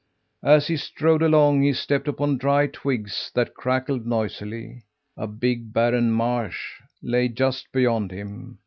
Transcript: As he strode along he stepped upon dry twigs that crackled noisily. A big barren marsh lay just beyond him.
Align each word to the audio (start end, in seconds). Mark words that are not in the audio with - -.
As 0.41 0.65
he 0.65 0.77
strode 0.77 1.21
along 1.21 1.61
he 1.61 1.73
stepped 1.73 2.07
upon 2.07 2.39
dry 2.39 2.65
twigs 2.65 3.29
that 3.35 3.53
crackled 3.53 4.03
noisily. 4.03 4.81
A 5.15 5.27
big 5.27 5.71
barren 5.73 6.09
marsh 6.11 6.81
lay 7.03 7.27
just 7.27 7.71
beyond 7.71 8.09
him. 8.09 8.57